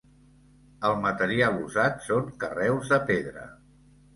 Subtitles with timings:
[0.89, 3.47] El material usat són carreus de pedra.